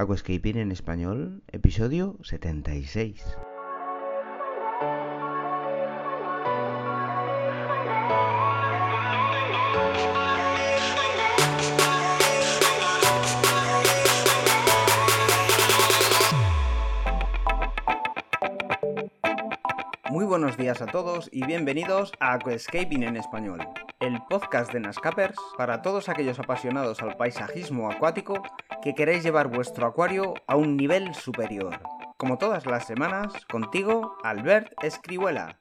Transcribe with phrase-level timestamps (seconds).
[0.00, 3.22] Aquascaping en español, episodio 76.
[20.08, 23.60] Muy buenos días a todos y bienvenidos a Aquascaping en español,
[24.00, 28.42] el podcast de Nascapers para todos aquellos apasionados al paisajismo acuático
[28.82, 31.80] que queréis llevar vuestro acuario a un nivel superior.
[32.16, 35.58] Como todas las semanas, contigo, Albert Escribuela.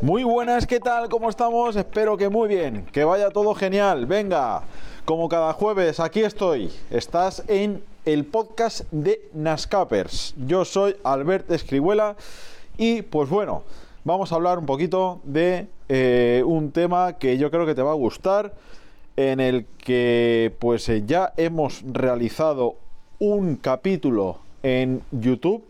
[0.00, 1.08] Muy buenas, ¿qué tal?
[1.08, 1.76] ¿Cómo estamos?
[1.76, 4.06] Espero que muy bien, que vaya todo genial.
[4.06, 4.62] Venga,
[5.04, 6.72] como cada jueves, aquí estoy.
[6.90, 10.34] Estás en el podcast de Nascapers.
[10.36, 12.16] Yo soy Albert Escribuela
[12.76, 13.62] y pues bueno,
[14.04, 17.92] vamos a hablar un poquito de eh, un tema que yo creo que te va
[17.92, 18.52] a gustar
[19.16, 22.76] en el que pues eh, ya hemos realizado
[23.18, 25.64] un capítulo en YouTube.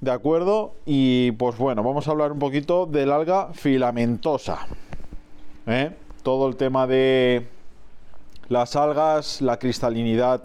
[0.00, 0.74] ¿De acuerdo?
[0.84, 4.66] Y pues bueno, vamos a hablar un poquito del alga filamentosa.
[5.66, 5.90] ¿eh?
[6.22, 7.46] Todo el tema de
[8.48, 10.42] las algas, la cristalinidad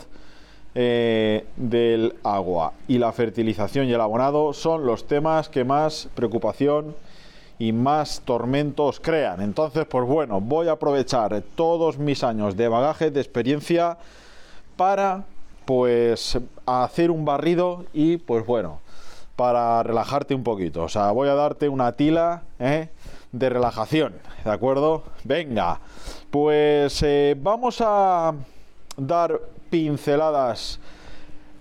[0.74, 6.96] eh, del agua y la fertilización y el abonado son los temas que más preocupación
[7.62, 9.40] y más tormentos crean.
[9.40, 14.00] Entonces, pues bueno, voy a aprovechar todos mis años de bagaje, de experiencia,
[14.76, 15.26] para
[15.66, 18.80] pues hacer un barrido y pues bueno,
[19.36, 20.82] para relajarte un poquito.
[20.82, 22.90] O sea, voy a darte una tila ¿eh?
[23.32, 25.04] de relajación, ¿de acuerdo?
[25.24, 25.80] Venga,
[26.32, 28.34] pues eh, vamos a
[28.98, 29.40] dar
[29.70, 30.80] pinceladas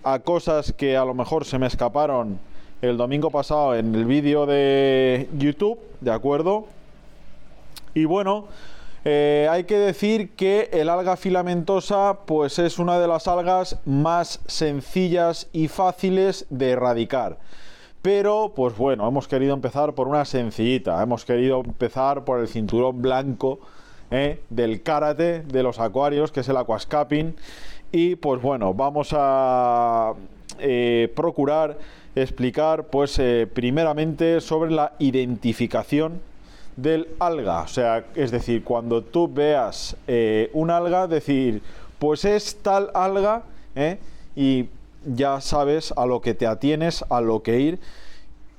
[0.03, 2.41] a cosas que a lo mejor se me escaparon
[2.83, 6.67] el domingo pasado en el vídeo de YouTube, ¿de acuerdo?
[7.95, 8.47] Y bueno,
[9.05, 14.41] eh, hay que decir que el alga filamentosa pues es una de las algas más
[14.47, 17.39] sencillas y fáciles de erradicar.
[18.01, 23.03] Pero pues bueno, hemos querido empezar por una sencillita, hemos querido empezar por el cinturón
[23.03, 23.61] blanco
[24.11, 24.41] ¿eh?
[24.49, 27.37] del karate de los acuarios, que es el aquascaping.
[27.93, 30.15] Y pues bueno, vamos a
[30.59, 31.77] eh, procurar
[32.23, 36.21] explicar, pues, eh, primeramente sobre la identificación
[36.77, 37.63] del alga.
[37.63, 41.63] O sea, es decir, cuando tú veas eh, un alga, decir,
[41.99, 43.43] pues es tal alga,
[43.75, 43.99] ¿eh?
[44.35, 44.69] y
[45.05, 47.81] ya sabes a lo que te atienes, a lo que ir.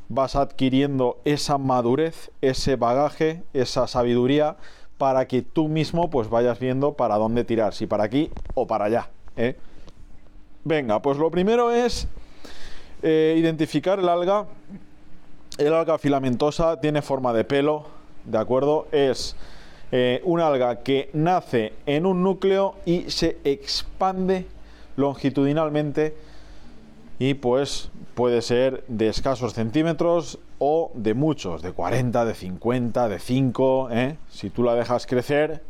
[0.10, 4.58] Vas adquiriendo esa madurez, ese bagaje, esa sabiduría
[4.98, 8.86] para que tú mismo pues vayas viendo para dónde tirar, si para aquí o para
[8.86, 9.10] allá.
[10.64, 12.08] Venga, pues lo primero es
[13.02, 14.46] eh, identificar el alga.
[15.58, 17.86] El alga filamentosa tiene forma de pelo,
[18.26, 18.88] ¿de acuerdo?
[18.92, 19.36] Es
[19.92, 24.46] eh, un alga que nace en un núcleo y se expande
[24.96, 26.16] longitudinalmente
[27.20, 33.20] y pues puede ser de escasos centímetros o de muchos, de 40, de 50, de
[33.20, 33.90] 5.
[33.92, 34.18] ¿eh?
[34.30, 35.62] Si tú la dejas crecer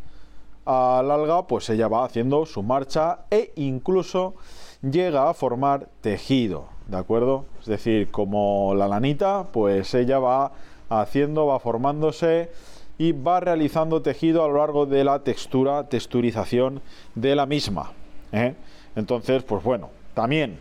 [0.65, 4.35] al alga, pues ella va haciendo su marcha e incluso
[4.81, 6.65] llega a formar tejido.
[6.91, 7.45] ¿De acuerdo?
[7.61, 10.51] Es decir, como la lanita, pues ella va
[10.89, 12.51] haciendo, va formándose
[12.97, 16.81] y va realizando tejido a lo largo de la textura, texturización
[17.15, 17.93] de la misma.
[18.33, 18.55] ¿eh?
[18.97, 20.59] Entonces, pues bueno, también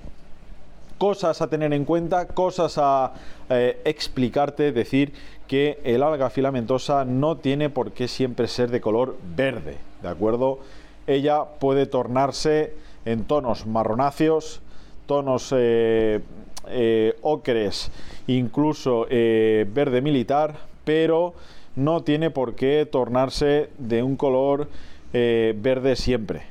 [0.99, 3.13] cosas a tener en cuenta, cosas a
[3.49, 5.13] eh, explicarte, decir
[5.49, 10.61] que el alga filamentosa no tiene por qué siempre ser de color verde, ¿de acuerdo?
[11.09, 12.73] Ella puede tornarse
[13.05, 14.63] en tonos marronáceos,
[15.11, 16.21] tonos eh,
[16.69, 17.91] eh, ocres,
[18.29, 20.55] incluso eh, verde militar,
[20.85, 21.35] pero
[21.75, 24.69] no tiene por qué tornarse de un color
[25.13, 26.43] verde siempre.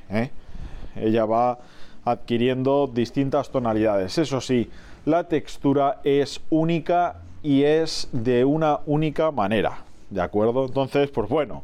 [0.98, 1.60] Ella va
[2.04, 4.18] adquiriendo distintas tonalidades.
[4.18, 4.70] Eso sí,
[5.06, 9.86] la textura es única y es de una única manera.
[10.10, 10.66] ¿De acuerdo?
[10.66, 11.64] Entonces, pues bueno,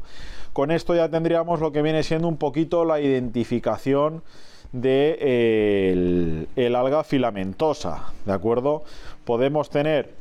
[0.53, 4.23] con esto ya tendríamos lo que viene siendo un poquito la identificación
[4.71, 8.83] de el, alga filamentosa, ¿de acuerdo?
[9.23, 10.13] Podemos tener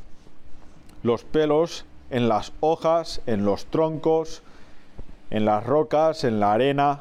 [1.03, 4.43] los pelos en las hojas, en los troncos,
[5.31, 7.01] en las rocas, en la arena.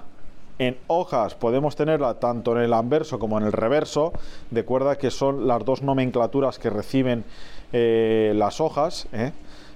[0.60, 4.14] En hojas podemos tenerla tanto en el anverso como en el reverso.
[4.52, 7.24] Recuerda que son las dos nomenclaturas que reciben
[7.72, 9.08] eh, las hojas.
[9.14, 9.32] ¿eh?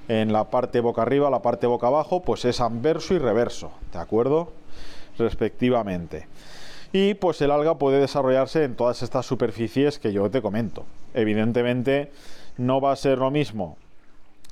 [0.07, 3.99] En la parte boca arriba, la parte boca abajo, pues es anverso y reverso, ¿de
[3.99, 4.53] acuerdo?
[5.17, 6.27] Respectivamente
[6.99, 10.83] y pues el alga puede desarrollarse en todas estas superficies que yo te comento.
[11.13, 12.11] Evidentemente
[12.57, 13.77] no va a ser lo mismo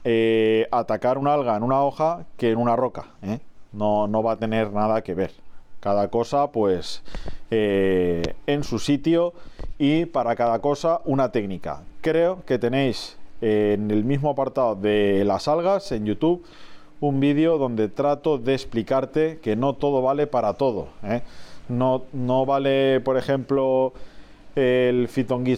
[0.04, 3.08] eh, atacar un alga en una hoja que en una roca.
[3.24, 3.40] ¿eh?
[3.74, 5.32] No, no va a tener nada que ver.
[5.80, 7.02] Cada cosa, pues,
[7.50, 9.34] eh, en su sitio
[9.80, 11.82] y para cada cosa una técnica.
[12.02, 16.46] Creo que tenéis en el mismo apartado de las algas en YouTube
[17.02, 20.90] un vídeo donde trato de explicarte que no todo vale para todo.
[21.70, 23.94] No, vale, por ejemplo,
[24.56, 25.10] el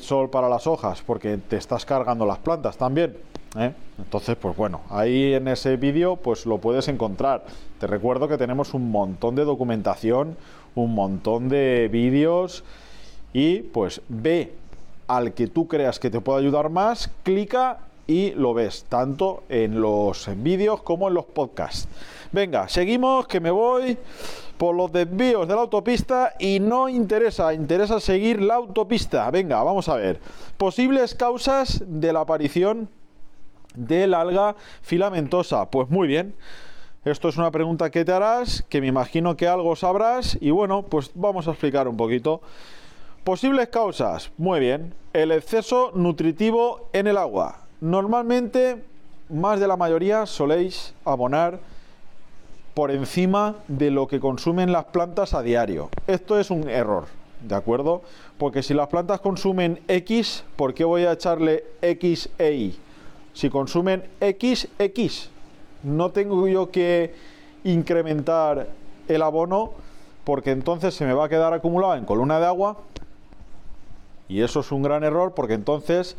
[0.02, 3.18] Sol para las hojas, porque te estás cargando las plantas también.
[3.58, 3.74] ¿eh?
[3.98, 7.46] Entonces, pues bueno, ahí en ese vídeo pues lo puedes encontrar.
[7.80, 10.38] Te recuerdo que tenemos un montón de documentación,
[10.76, 12.64] un montón de vídeos
[13.34, 14.54] y pues ve
[15.08, 19.82] al que tú creas que te pueda ayudar más, clica y lo ves, tanto en
[19.82, 21.88] los vídeos como en los podcasts.
[22.32, 23.98] Venga, seguimos, que me voy
[24.58, 29.30] por los desvíos de la autopista y no interesa, interesa seguir la autopista.
[29.32, 30.20] Venga, vamos a ver.
[30.58, 32.90] Posibles causas de la aparición
[33.76, 35.70] del alga filamentosa.
[35.70, 36.36] Pues muy bien.
[37.06, 40.84] Esto es una pregunta que te harás, que me imagino que algo sabrás y bueno,
[40.84, 42.42] pues vamos a explicar un poquito.
[43.24, 44.32] Posibles causas.
[44.38, 44.94] Muy bien.
[45.14, 47.68] El exceso nutritivo en el agua.
[47.80, 48.84] Normalmente,
[49.30, 51.60] más de la mayoría soléis abonar
[52.78, 55.90] por encima de lo que consumen las plantas a diario.
[56.06, 57.06] Esto es un error,
[57.42, 58.04] ¿de acuerdo?
[58.38, 62.80] Porque si las plantas consumen X, ¿por qué voy a echarle X e Y?
[63.34, 65.32] Si consumen X, X,
[65.82, 67.16] no tengo yo que
[67.64, 68.68] incrementar
[69.08, 69.72] el abono
[70.24, 72.78] porque entonces se me va a quedar acumulado en columna de agua
[74.30, 76.16] y eso es un gran error porque entonces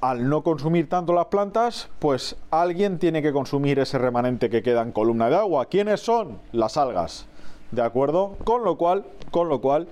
[0.00, 4.82] al no consumir tanto las plantas, pues alguien tiene que consumir ese remanente que queda
[4.82, 5.66] en columna de agua.
[5.66, 6.38] ¿Quiénes son?
[6.52, 7.26] Las algas.
[7.70, 8.36] ¿De acuerdo?
[8.44, 9.88] Con lo cual, con lo cual,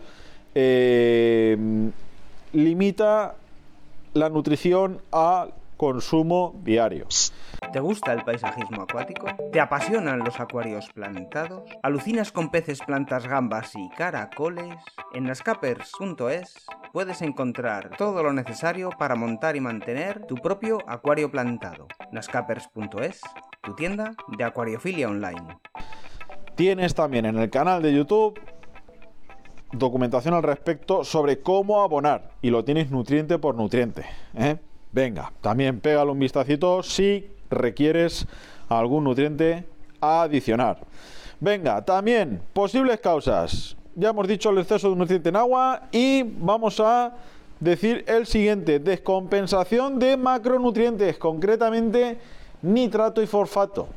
[0.54, 1.90] eh,
[2.52, 3.34] limita
[4.14, 7.06] la nutrición al consumo diario.
[7.72, 9.26] ¿Te gusta el paisajismo acuático?
[9.52, 11.68] ¿Te apasionan los acuarios plantados?
[11.82, 14.76] ¿Alucinas con peces, plantas, gambas y caracoles?
[15.12, 21.88] En nascapers.es puedes encontrar todo lo necesario para montar y mantener tu propio acuario plantado.
[22.10, 23.20] nascapers.es,
[23.60, 25.58] tu tienda de acuariofilia online.
[26.54, 28.40] Tienes también en el canal de YouTube
[29.72, 34.06] documentación al respecto sobre cómo abonar y lo tienes nutriente por nutriente.
[34.34, 34.56] ¿eh?
[34.90, 38.26] Venga, también pégale un vistacito si requieres
[38.70, 39.66] algún nutriente
[40.00, 40.78] a adicionar.
[41.40, 43.75] Venga, también posibles causas.
[43.98, 47.14] Ya hemos dicho el exceso de nutriente en agua y vamos a
[47.58, 52.18] decir el siguiente, descompensación de macronutrientes, concretamente
[52.60, 53.88] nitrato y fosfato.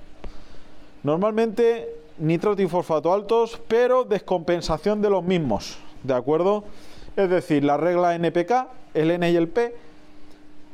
[1.04, 6.64] Normalmente nitrato y fosfato altos, pero descompensación de los mismos, ¿de acuerdo?
[7.18, 9.76] Es decir, la regla NPK, el N y el P,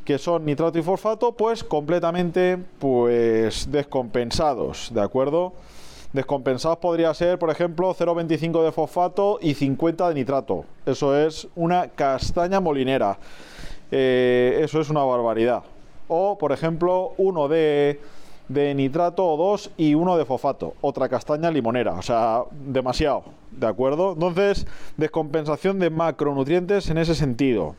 [0.03, 5.53] que son nitrato y fosfato, pues completamente pues descompensados, ¿de acuerdo?
[6.15, 10.63] Descompensados podría ser, por ejemplo, 0,25 de fosfato y 50 de nitrato.
[10.85, 13.17] Eso es una castaña molinera.
[13.91, 15.63] Eh, eso es una barbaridad.
[16.07, 17.99] O, por ejemplo, uno de,
[18.47, 20.75] de nitrato o dos y uno de fosfato.
[20.79, 21.95] Otra castaña limonera.
[21.95, 23.25] O sea, demasiado.
[23.51, 24.13] ¿De acuerdo?
[24.13, 24.65] Entonces,
[24.95, 27.75] descompensación de macronutrientes en ese sentido.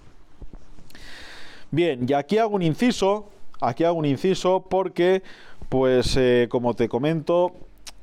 [1.71, 3.31] Bien, y aquí hago un inciso,
[3.63, 5.23] aquí hago un inciso porque,
[5.71, 7.55] pues, eh, como te comento,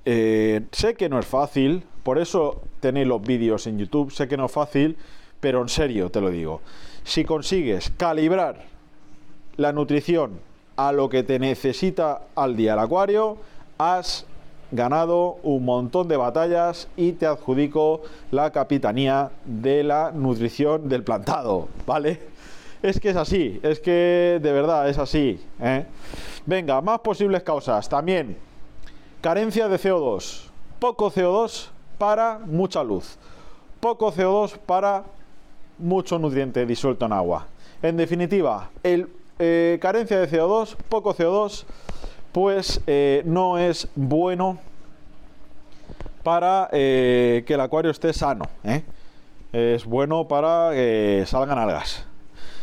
[0.05, 4.37] eh, sé que no es fácil, por eso tenéis los vídeos en YouTube, sé que
[4.37, 4.97] no es fácil,
[5.39, 6.61] pero en serio te lo digo.
[7.03, 8.65] Si consigues calibrar
[9.57, 10.39] la nutrición
[10.75, 13.37] a lo que te necesita al día el acuario,
[13.77, 14.25] has
[14.71, 18.01] ganado un montón de batallas y te adjudico
[18.31, 22.19] la capitanía de la nutrición del plantado, ¿vale?
[22.81, 25.39] Es que es así, es que de verdad es así.
[25.61, 25.85] ¿eh?
[26.45, 27.87] Venga, más posibles causas.
[27.87, 28.35] También
[29.23, 30.49] carencia de CO2.
[30.79, 33.17] Poco CO2 para mucha luz.
[33.79, 35.05] Poco CO2 para
[35.79, 37.47] mucho nutriente disuelto en agua.
[37.81, 39.07] En definitiva, el,
[39.39, 41.63] eh, carencia de CO2, poco CO2,
[42.33, 44.57] pues eh, no es bueno
[46.21, 48.43] para que el acuario esté sano.
[49.53, 52.05] Es bueno para que salgan algas.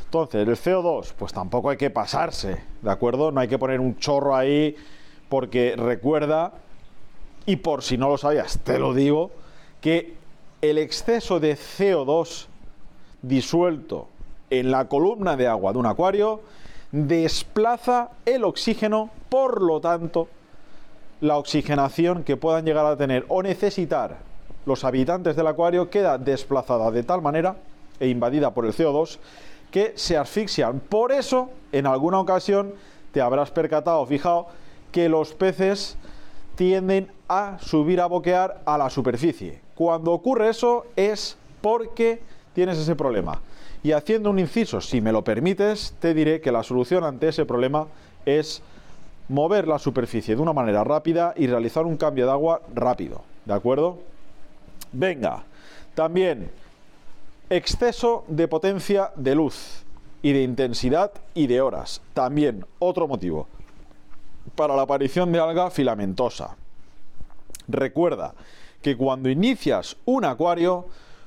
[0.05, 3.31] Entonces, el CO2, pues tampoco hay que pasarse, ¿de acuerdo?
[3.31, 4.76] No hay que poner un chorro ahí
[5.31, 6.53] porque recuerda,
[7.47, 9.31] y por si no lo sabías, te lo digo,
[9.81, 10.15] que
[10.61, 12.47] el exceso de CO2
[13.23, 14.09] disuelto
[14.51, 16.43] en la columna de agua de un acuario
[16.93, 20.29] desplaza el oxígeno, por lo tanto,
[21.21, 24.19] la oxigenación que puedan llegar a tener o necesitar
[24.67, 27.57] los habitantes del acuario queda desplazada de tal manera
[28.01, 29.19] e invadida por el CO2
[29.71, 30.81] que se asfixian.
[30.81, 32.75] Por eso, en alguna ocasión,
[33.13, 34.49] te habrás percatado, fijado,
[34.92, 35.97] que los peces
[36.56, 39.61] tienden a subir a boquear a la superficie.
[39.75, 42.20] Cuando ocurre eso es porque
[42.54, 43.40] tienes ese problema.
[43.82, 47.47] Y haciendo un inciso, si me lo permites, te diré que la solución ante ese
[47.47, 47.87] problema
[48.26, 48.62] es
[49.28, 53.23] mover la superficie de una manera rápida y realizar un cambio de agua rápido.
[53.47, 53.99] ¿De acuerdo?
[54.92, 55.44] Venga,
[55.94, 56.50] también
[57.49, 59.85] exceso de potencia de luz
[60.20, 62.02] y de intensidad y de horas.
[62.12, 63.47] También otro motivo
[64.54, 66.56] para la aparición de alga filamentosa.
[67.68, 68.35] Recuerda
[68.82, 70.87] que cuando inicias un acuario,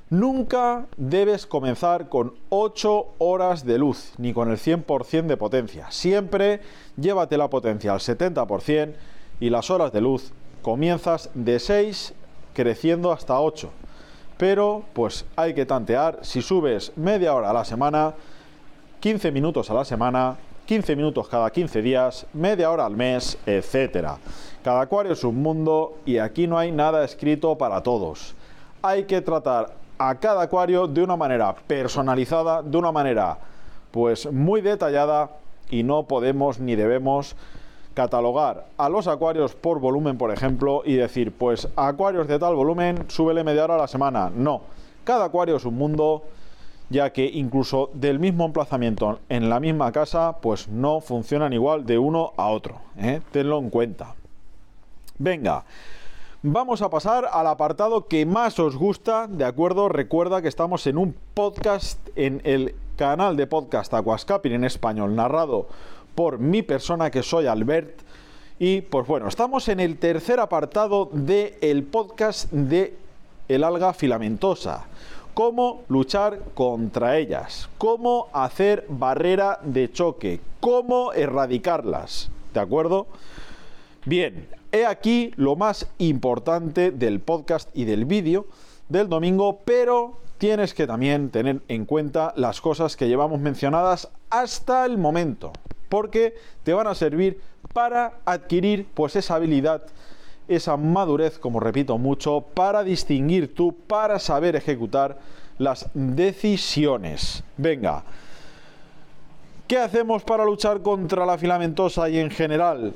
[0.10, 5.92] nunca debes comenzar con 8 horas de luz, ni con el 100% de potencia.
[5.92, 6.62] Siempre
[6.98, 8.94] llévate la potencia al 70%
[9.40, 12.14] y las horas de luz comienzas de 6
[12.54, 13.70] creciendo hasta 8.
[14.38, 18.14] Pero pues hay que tantear si subes media hora a la semana,
[19.00, 24.18] 15 minutos a la semana, 15 minutos cada 15 días, media hora al mes, etcétera.
[24.64, 28.34] Cada acuario es un mundo y aquí no hay nada escrito para todos.
[28.82, 33.38] Hay que tratar a cada acuario de una manera personalizada, de una manera
[33.92, 35.32] pues muy detallada
[35.70, 37.36] y no podemos ni debemos
[37.94, 43.06] catalogar a los acuarios por volumen, por ejemplo, y decir, pues acuarios de tal volumen,
[43.10, 44.32] súbele media hora a la semana.
[44.34, 44.62] No,
[45.04, 46.24] cada acuario es un mundo,
[46.90, 51.98] ya que incluso del mismo emplazamiento en la misma casa, pues no funcionan igual de
[51.98, 52.82] uno a otro.
[52.98, 53.22] ¿eh?
[53.32, 54.16] Tenlo en cuenta.
[55.18, 55.64] Venga,
[56.42, 59.90] vamos a pasar al apartado que más os gusta, ¿de acuerdo?
[59.90, 65.68] Recuerda que estamos en un podcast, en el canal de podcast Aquascaping en español, narrado
[66.16, 68.02] por mi persona que soy Albert.
[68.60, 72.96] Y pues bueno, estamos en el tercer apartado del el podcast de
[73.48, 74.86] el alga filamentosa.
[75.34, 82.30] Cómo luchar contra ellas, cómo hacer barrera de choque, cómo erradicarlas.
[82.54, 83.08] ¿De acuerdo?
[84.06, 88.46] Bien, he aquí lo más importante del podcast y del vídeo
[88.90, 94.86] del domingo, pero tienes que también tener en cuenta las cosas que llevamos mencionadas hasta
[94.86, 95.52] el momento
[95.94, 97.40] porque te van a servir
[97.72, 99.84] para adquirir pues esa habilidad,
[100.48, 105.18] esa madurez, como repito mucho, para distinguir tú, para saber ejecutar
[105.58, 107.44] las decisiones.
[107.58, 108.04] Venga,
[109.68, 112.94] ¿qué hacemos para luchar contra la filamentosa y en general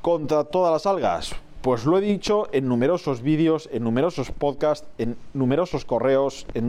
[0.00, 1.34] contra todas las algas?
[1.62, 6.68] Pues lo he dicho en numerosos vídeos, en numerosos podcasts, en numerosos correos, en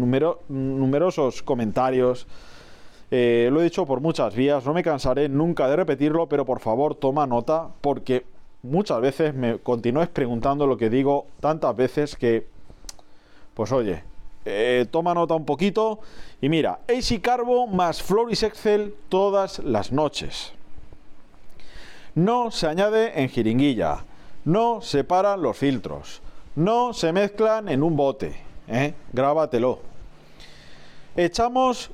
[0.50, 2.28] numerosos comentarios.
[3.10, 6.60] Eh, lo he dicho por muchas vías, no me cansaré nunca de repetirlo, pero por
[6.60, 8.24] favor toma nota porque
[8.64, 12.48] muchas veces me continúes preguntando lo que digo tantas veces que,
[13.54, 14.04] pues oye,
[14.46, 16.00] eh, toma nota un poquito
[16.42, 20.54] y mira, AC Carbo más Floris Excel todas las noches.
[22.16, 24.06] No se añade en jiringuilla,
[24.46, 26.22] no separan los filtros,
[26.56, 28.36] no se mezclan en un bote,
[28.68, 28.94] ¿eh?
[29.12, 29.80] grábatelo.
[31.16, 31.92] Echamos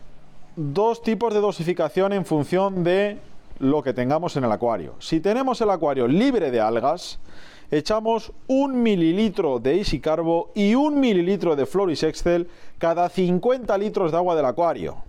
[0.56, 3.18] dos tipos de dosificación en función de
[3.60, 4.96] lo que tengamos en el acuario.
[5.00, 7.20] Si tenemos el acuario libre de algas,
[7.70, 14.12] echamos un mililitro de Easy Carbo y un mililitro de Floris Excel cada 50 litros
[14.12, 15.09] de agua del acuario.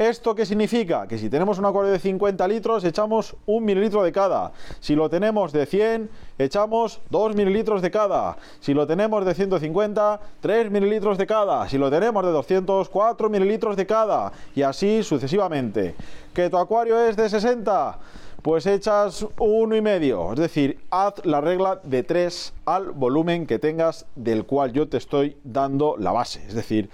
[0.00, 1.06] ¿Esto qué significa?
[1.06, 4.52] Que si tenemos un acuario de 50 litros, echamos un mililitro de cada.
[4.80, 8.38] Si lo tenemos de 100, echamos 2 mililitros de cada.
[8.60, 11.68] Si lo tenemos de 150, 3 mililitros de cada.
[11.68, 14.32] Si lo tenemos de 200, 4 mililitros de cada.
[14.54, 15.94] Y así sucesivamente.
[16.32, 17.98] ¿Que tu acuario es de 60?
[18.40, 23.58] Pues echas uno y medio, es decir, haz la regla de 3 al volumen que
[23.58, 26.42] tengas del cual yo te estoy dando la base.
[26.48, 26.88] Es decir,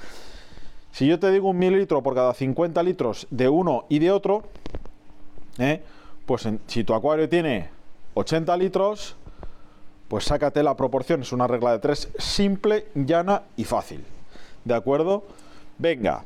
[0.96, 4.44] si yo te digo un mililitro por cada 50 litros de uno y de otro,
[5.58, 5.82] ¿eh?
[6.24, 7.68] pues si tu acuario tiene
[8.14, 9.14] 80 litros,
[10.08, 11.20] pues sácate la proporción.
[11.20, 14.06] Es una regla de tres simple, llana y fácil.
[14.64, 15.24] ¿De acuerdo?
[15.76, 16.24] Venga,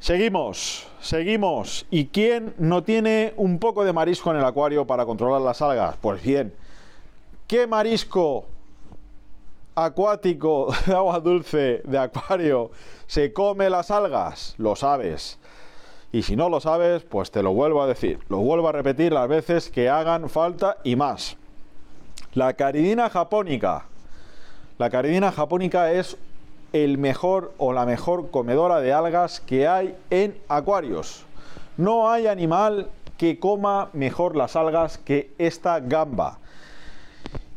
[0.00, 1.84] seguimos, seguimos.
[1.90, 5.94] ¿Y quién no tiene un poco de marisco en el acuario para controlar las algas?
[6.00, 6.54] Pues bien,
[7.46, 8.46] ¿qué marisco
[9.76, 12.72] acuático de agua dulce de acuario
[13.06, 14.54] se come las algas?
[14.58, 15.38] Lo sabes.
[16.10, 18.18] Y si no lo sabes, pues te lo vuelvo a decir.
[18.28, 21.36] Lo vuelvo a repetir las veces que hagan falta y más.
[22.32, 23.84] La caridina japónica.
[24.78, 26.16] La caridina japónica es
[26.72, 31.24] el mejor o la mejor comedora de algas que hay en acuarios.
[31.76, 36.38] No hay animal que coma mejor las algas que esta gamba.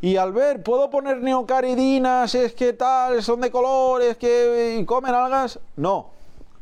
[0.02, 2.34] Y al ver, ¿puedo poner neocaridinas?
[2.34, 5.60] Es que tal, son de colores, que comen algas.
[5.76, 6.12] No,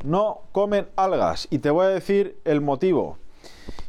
[0.03, 1.47] no comen algas.
[1.51, 3.17] Y te voy a decir el motivo.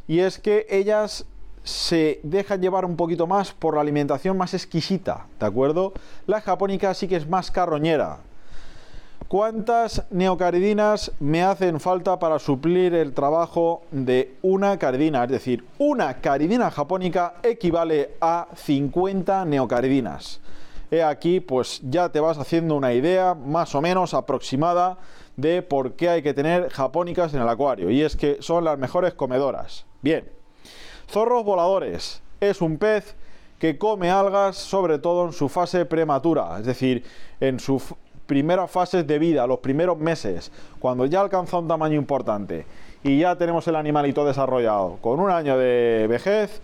[0.07, 1.25] Y es que ellas
[1.63, 5.93] se dejan llevar un poquito más por la alimentación más exquisita, ¿de acuerdo?
[6.27, 8.19] La japónica sí que es más carroñera.
[9.29, 15.25] ¿Cuántas neocaridinas me hacen falta para suplir el trabajo de una caridina?
[15.25, 20.41] Es decir, una caridina japónica equivale a 50 neocaridinas.
[20.89, 24.97] He aquí, pues ya te vas haciendo una idea más o menos aproximada
[25.37, 27.91] de por qué hay que tener japónicas en el acuario.
[27.91, 29.85] Y es que son las mejores comedoras.
[30.01, 30.27] Bien,
[31.07, 32.23] zorros voladores.
[32.41, 33.15] Es un pez
[33.59, 37.03] que come algas sobre todo en su fase prematura, es decir,
[37.39, 37.79] en su
[38.29, 42.63] primeras fases de vida, los primeros meses, cuando ya alcanza un tamaño importante
[43.03, 46.61] y ya tenemos el animalito desarrollado con un año de vejez,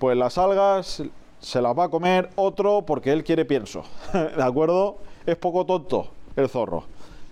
[0.00, 1.04] pues las algas
[1.38, 3.84] se las va a comer otro porque él quiere pienso.
[4.12, 4.96] ¿De acuerdo?
[5.24, 6.82] Es poco tonto el zorro.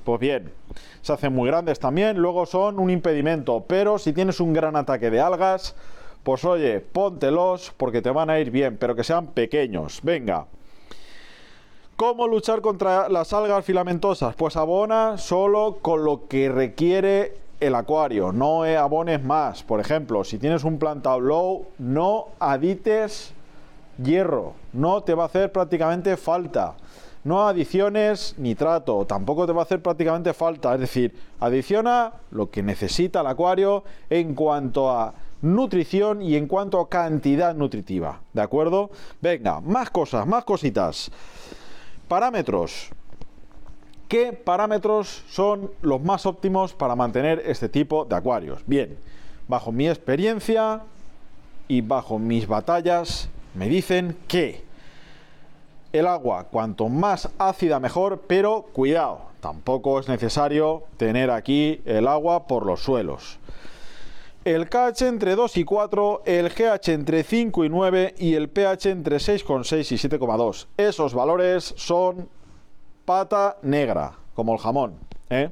[0.05, 0.53] Pues bien,
[1.01, 5.11] se hacen muy grandes también, luego son un impedimento, pero si tienes un gran ataque
[5.11, 5.75] de algas,
[6.23, 9.99] pues oye, póntelos porque te van a ir bien, pero que sean pequeños.
[10.05, 10.47] Venga,
[12.03, 14.35] ¿Cómo luchar contra las algas filamentosas?
[14.35, 19.63] Pues abona solo con lo que requiere el acuario, no abones más.
[19.63, 23.33] Por ejemplo, si tienes un plantado low, no adites
[24.03, 26.75] hierro, no te va a hacer prácticamente falta.
[27.23, 30.75] No adiciones nitrato, tampoco te va a hacer prácticamente falta.
[30.75, 36.81] Es decir, adiciona lo que necesita el acuario en cuanto a nutrición y en cuanto
[36.81, 38.23] a cantidad nutritiva.
[38.33, 38.91] ¿De acuerdo?
[39.21, 41.13] Venga, más cosas, más cositas.
[42.13, 42.91] Parámetros.
[44.07, 48.61] ¿Qué parámetros son los más óptimos para mantener este tipo de acuarios?
[48.67, 48.99] Bien,
[49.49, 50.83] bajo mi experiencia
[51.69, 54.63] y bajo mis batallas me dicen que
[55.95, 62.47] el agua cuanto más ácida mejor, pero cuidado, tampoco es necesario tener aquí el agua
[62.47, 63.39] por los suelos.
[64.45, 68.91] El KH entre 2 y 4, el GH entre 5 y 9 y el pH
[68.91, 70.67] entre 6,6 y 7,2.
[70.77, 72.29] Esos valores son
[73.05, 74.95] pata negra, como el jamón.
[75.31, 75.51] ¿eh?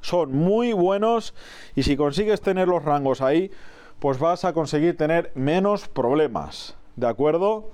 [0.00, 1.34] Son muy buenos
[1.76, 3.50] y si consigues tener los rangos ahí,
[3.98, 6.74] pues vas a conseguir tener menos problemas.
[6.96, 7.72] ¿De acuerdo?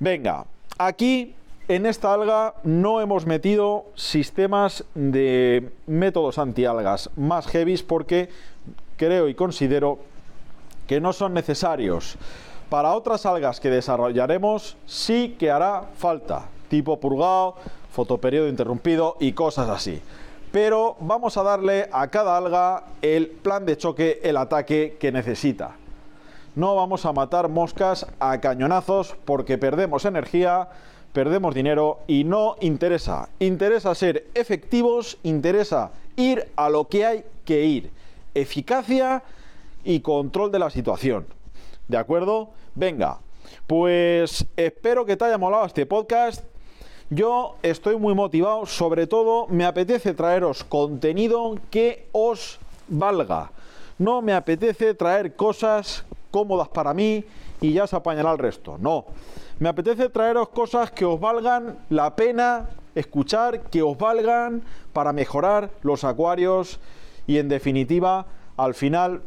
[0.00, 0.46] Venga,
[0.78, 1.36] aquí
[1.68, 8.30] en esta alga no hemos metido sistemas de métodos antialgas más heavies porque
[8.96, 9.98] creo y considero
[10.86, 12.16] que no son necesarios.
[12.68, 17.56] Para otras algas que desarrollaremos sí que hará falta, tipo purgado,
[17.92, 20.00] fotoperiodo interrumpido y cosas así.
[20.50, 25.76] Pero vamos a darle a cada alga el plan de choque, el ataque que necesita.
[26.54, 30.68] No vamos a matar moscas a cañonazos porque perdemos energía,
[31.12, 33.28] perdemos dinero y no interesa.
[33.40, 37.90] Interesa ser efectivos, interesa ir a lo que hay que ir
[38.34, 39.22] eficacia
[39.84, 41.26] y control de la situación.
[41.88, 42.50] ¿De acuerdo?
[42.74, 43.18] Venga,
[43.66, 46.44] pues espero que te haya molado este podcast.
[47.10, 53.50] Yo estoy muy motivado, sobre todo me apetece traeros contenido que os valga.
[53.98, 57.24] No me apetece traer cosas cómodas para mí
[57.60, 58.76] y ya se apañará el resto.
[58.78, 59.04] No,
[59.58, 65.70] me apetece traeros cosas que os valgan la pena escuchar, que os valgan para mejorar
[65.82, 66.80] los acuarios
[67.26, 69.22] y en definitiva, al final,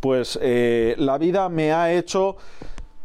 [0.00, 2.36] pues eh, la vida me ha hecho,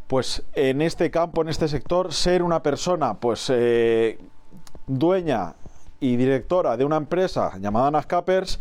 [0.07, 4.19] pues en este campo, en este sector, ser una persona, pues eh,
[4.85, 5.55] dueña
[5.99, 8.59] y directora de una empresa llamada Nascapers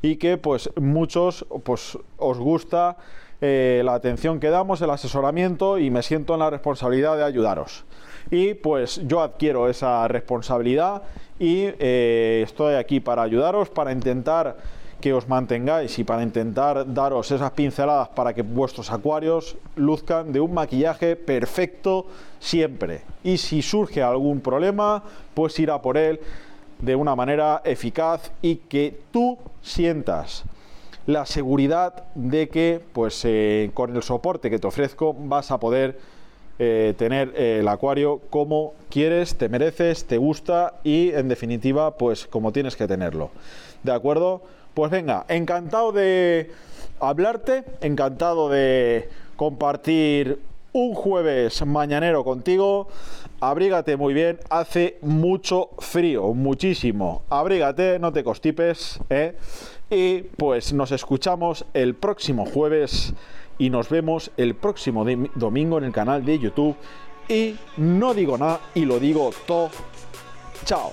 [0.00, 2.96] y que pues muchos pues os gusta
[3.40, 7.84] eh, la atención que damos, el asesoramiento y me siento en la responsabilidad de ayudaros.
[8.30, 11.02] Y pues yo adquiero esa responsabilidad
[11.38, 14.56] y estoy aquí para ayudaros, para intentar
[15.04, 20.40] que os mantengáis y para intentar daros esas pinceladas para que vuestros acuarios luzcan de
[20.40, 22.06] un maquillaje perfecto
[22.40, 23.02] siempre.
[23.22, 25.02] Y si surge algún problema,
[25.34, 26.20] pues ir a por él
[26.78, 30.44] de una manera eficaz y que tú sientas
[31.04, 35.98] la seguridad de que pues eh, con el soporte que te ofrezco vas a poder
[36.58, 42.26] eh, tener eh, el acuario como quieres, te mereces, te gusta y en definitiva pues
[42.26, 43.28] como tienes que tenerlo.
[43.82, 44.40] ¿De acuerdo?
[44.74, 46.50] Pues venga, encantado de
[46.98, 50.40] hablarte, encantado de compartir
[50.72, 52.88] un jueves mañanero contigo.
[53.40, 57.22] Abrígate muy bien, hace mucho frío, muchísimo.
[57.30, 59.36] Abrígate, no te constipes, ¿eh?
[59.90, 63.14] Y pues nos escuchamos el próximo jueves
[63.58, 65.04] y nos vemos el próximo
[65.36, 66.74] domingo en el canal de YouTube.
[67.28, 69.70] Y no digo nada y lo digo todo.
[70.64, 70.92] Chao.